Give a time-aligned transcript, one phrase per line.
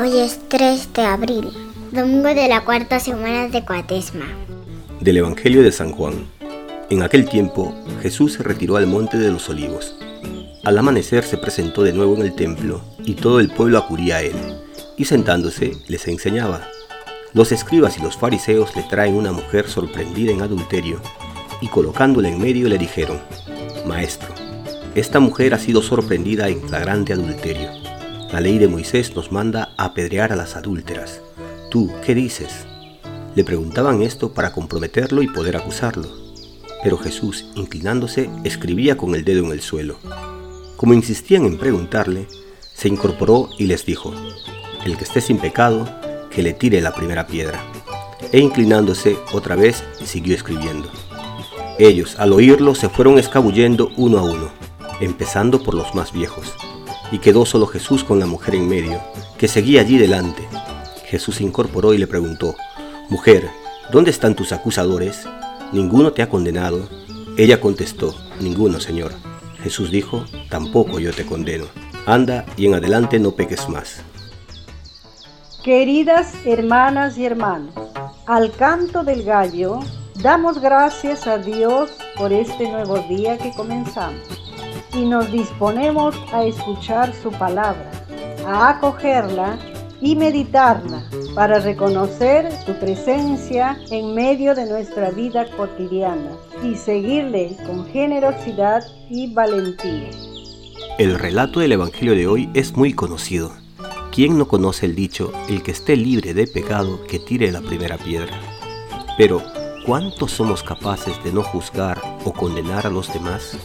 [0.00, 1.50] Hoy es 3 de abril,
[1.92, 4.24] domingo de la cuarta semana de Cuaresma.
[4.98, 6.26] Del Evangelio de San Juan.
[6.88, 9.94] En aquel tiempo, Jesús se retiró al monte de los olivos.
[10.64, 14.22] Al amanecer se presentó de nuevo en el templo y todo el pueblo acudía a
[14.22, 14.36] él,
[14.96, 16.66] y sentándose les enseñaba.
[17.34, 20.98] Los escribas y los fariseos le traen una mujer sorprendida en adulterio,
[21.60, 23.20] y colocándola en medio le dijeron,
[23.84, 24.34] Maestro,
[24.94, 27.89] esta mujer ha sido sorprendida en flagrante adulterio.
[28.32, 31.20] La ley de Moisés nos manda a apedrear a las adúlteras.
[31.70, 32.66] ¿Tú qué dices?
[33.34, 36.08] Le preguntaban esto para comprometerlo y poder acusarlo.
[36.82, 39.98] Pero Jesús, inclinándose, escribía con el dedo en el suelo.
[40.76, 42.26] Como insistían en preguntarle,
[42.74, 44.14] se incorporó y les dijo,
[44.84, 45.88] El que esté sin pecado,
[46.30, 47.62] que le tire la primera piedra.
[48.32, 50.88] E inclinándose otra vez, siguió escribiendo.
[51.78, 54.60] Ellos, al oírlo, se fueron escabullendo uno a uno
[55.00, 56.54] empezando por los más viejos.
[57.12, 59.00] Y quedó solo Jesús con la mujer en medio,
[59.38, 60.46] que seguía allí delante.
[61.06, 62.54] Jesús se incorporó y le preguntó,
[63.08, 63.50] Mujer,
[63.90, 65.26] ¿dónde están tus acusadores?
[65.72, 66.88] ¿Ninguno te ha condenado?
[67.36, 69.12] Ella contestó, Ninguno, Señor.
[69.62, 71.66] Jesús dijo, Tampoco yo te condeno.
[72.06, 74.02] Anda y en adelante no peques más.
[75.64, 77.74] Queridas hermanas y hermanos,
[78.26, 79.80] al canto del gallo,
[80.22, 84.49] damos gracias a Dios por este nuevo día que comenzamos
[84.94, 87.90] y nos disponemos a escuchar su palabra,
[88.46, 89.58] a acogerla
[90.00, 97.86] y meditarla para reconocer su presencia en medio de nuestra vida cotidiana y seguirle con
[97.86, 100.10] generosidad y valentía.
[100.98, 103.52] El relato del Evangelio de hoy es muy conocido.
[104.12, 107.96] ¿Quién no conoce el dicho, el que esté libre de pecado, que tire la primera
[107.96, 108.38] piedra?
[109.16, 109.40] Pero,
[109.86, 113.56] ¿cuántos somos capaces de no juzgar o condenar a los demás?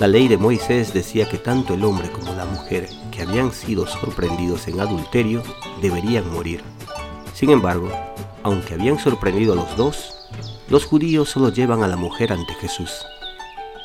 [0.00, 3.86] La ley de Moisés decía que tanto el hombre como la mujer que habían sido
[3.86, 5.42] sorprendidos en adulterio
[5.82, 6.62] deberían morir.
[7.34, 7.90] Sin embargo,
[8.42, 10.14] aunque habían sorprendido a los dos,
[10.70, 12.90] los judíos solo llevan a la mujer ante Jesús.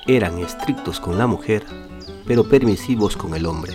[0.07, 1.65] Eran estrictos con la mujer,
[2.25, 3.73] pero permisivos con el hombre.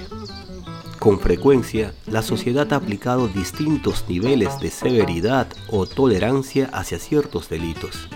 [0.98, 8.08] Con frecuencia, la sociedad ha aplicado distintos niveles de severidad o tolerancia hacia ciertos delitos.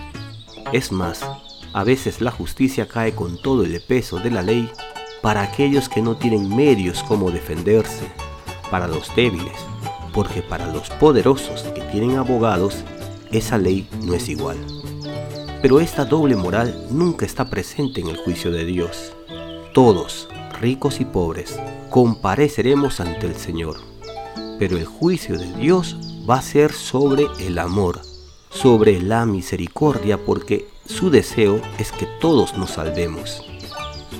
[0.72, 1.20] Es más,
[1.74, 4.70] a veces la justicia cae con todo el peso de la ley
[5.22, 8.12] para aquellos que no tienen medios como defenderse,
[8.70, 9.56] para los débiles,
[10.12, 12.84] porque para los poderosos que tienen abogados,
[13.32, 14.56] esa ley no es igual.
[15.62, 19.12] Pero esta doble moral nunca está presente en el juicio de Dios.
[19.72, 20.28] Todos,
[20.60, 21.58] ricos y pobres,
[21.90, 23.78] compareceremos ante el Señor.
[24.60, 25.96] Pero el juicio de Dios
[26.30, 28.00] va a ser sobre el amor,
[28.50, 33.42] sobre la misericordia, porque su deseo es que todos nos salvemos.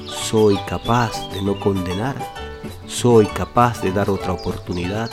[0.06, 2.16] Soy capaz de no condenar.
[2.86, 5.10] Soy capaz de dar otra oportunidad.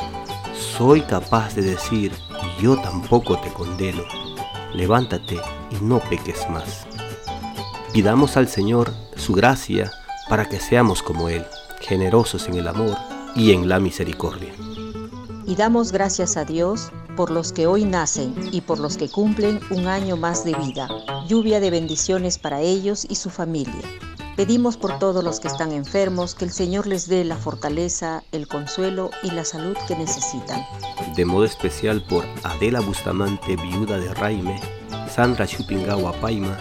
[0.54, 2.14] Soy capaz de decir,
[2.62, 4.04] yo tampoco te condeno.
[4.74, 5.40] Levántate
[5.70, 6.86] y no peques más.
[7.94, 9.92] Pidamos al Señor su gracia
[10.30, 11.46] para que seamos como Él,
[11.82, 12.98] generosos en el amor
[13.36, 14.54] y en la misericordia.
[15.46, 19.60] Y damos gracias a Dios por los que hoy nacen y por los que cumplen
[19.70, 20.90] un año más de vida.
[21.28, 23.84] Lluvia de bendiciones para ellos y su familia.
[24.36, 28.48] Pedimos por todos los que están enfermos que el Señor les dé la fortaleza, el
[28.48, 30.66] consuelo y la salud que necesitan.
[31.16, 34.60] De modo especial por Adela Bustamante, viuda de Raime,
[35.08, 36.58] Sandra Chupingawa Paima,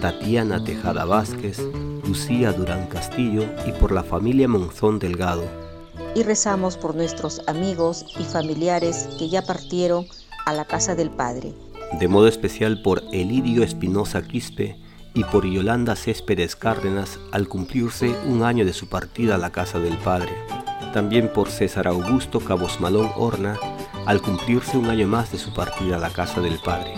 [0.00, 1.60] Tatiana Tejada Vázquez,
[2.04, 5.69] Lucía Durán Castillo y por la familia Monzón Delgado,
[6.14, 10.06] y rezamos por nuestros amigos y familiares que ya partieron
[10.46, 11.54] a la casa del Padre.
[11.98, 14.76] De modo especial por Elidio Espinosa Quispe
[15.14, 19.78] y por Yolanda Céspedes Cárdenas al cumplirse un año de su partida a la casa
[19.78, 20.32] del Padre.
[20.92, 23.58] También por César Augusto Cabos Malón Horna
[24.06, 26.94] al cumplirse un año más de su partida a la casa del Padre.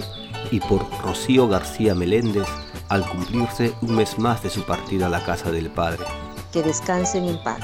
[0.50, 2.46] Y por Rocío García Meléndez
[2.88, 6.04] al cumplirse un mes más de su partida a la casa del Padre.
[6.52, 7.60] Que descansen en paz.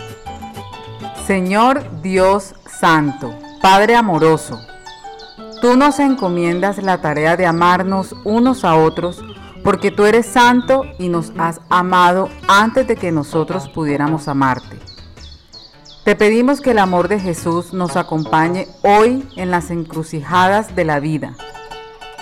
[1.28, 4.58] Señor Dios Santo, Padre amoroso,
[5.60, 9.22] tú nos encomiendas la tarea de amarnos unos a otros
[9.62, 14.78] porque tú eres santo y nos has amado antes de que nosotros pudiéramos amarte.
[16.02, 20.98] Te pedimos que el amor de Jesús nos acompañe hoy en las encrucijadas de la
[20.98, 21.36] vida,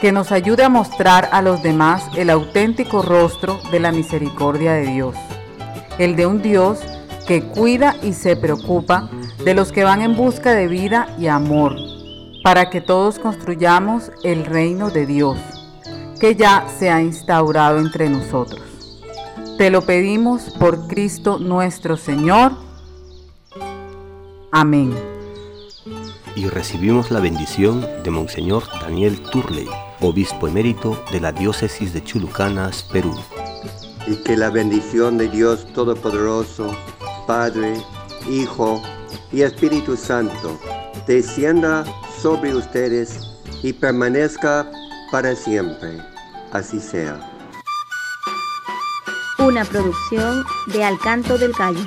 [0.01, 4.87] que nos ayude a mostrar a los demás el auténtico rostro de la misericordia de
[4.87, 5.15] Dios,
[5.97, 6.81] el de un Dios
[7.27, 9.11] que cuida y se preocupa
[9.45, 11.75] de los que van en busca de vida y amor,
[12.43, 15.39] para que todos construyamos el reino de Dios,
[16.21, 18.63] que ya se ha instaurado entre nosotros.
[19.59, 22.53] Te lo pedimos por Cristo nuestro Señor.
[24.53, 24.95] Amén.
[26.37, 29.67] y recibimos la bendición de Monseñor Daniel Turley,
[30.03, 33.15] obispo emérito de la diócesis de Chulucanas, Perú.
[34.07, 36.77] Y que la bendición de Dios Todopoderoso,
[37.27, 37.75] Padre,
[38.29, 38.83] Hijo
[39.33, 40.59] y Espíritu Santo,
[41.07, 41.85] descienda
[42.21, 43.21] sobre ustedes
[43.63, 44.71] y permanezca
[45.11, 45.99] para siempre.
[46.53, 47.19] Así sea.
[49.39, 51.85] Una producción de Alcanto del Calle.